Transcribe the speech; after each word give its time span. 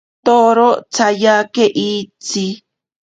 Toro 0.25 0.69
tsatyake 0.93 1.65
itsi. 1.89 2.45